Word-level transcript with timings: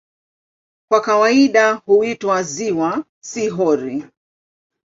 Kwa 0.89 1.01
kawaida 1.01 1.73
huitwa 1.73 2.43
"ziwa", 2.43 3.03
si 3.19 3.47
"hori". 3.49 4.03